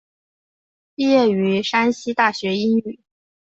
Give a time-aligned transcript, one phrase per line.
[0.95, 3.01] 毕业于山西大学英语。